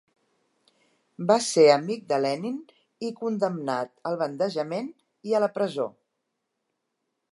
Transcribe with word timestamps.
Va 1.31 1.35
ser 1.47 1.65
amic 1.73 2.07
de 2.11 2.19
Lenin 2.23 2.57
i 3.09 3.11
condemnat 3.19 3.93
al 4.13 4.19
bandejament 4.23 4.91
i 5.33 5.37
a 5.37 5.43
la 5.45 5.51
presó. 5.59 5.87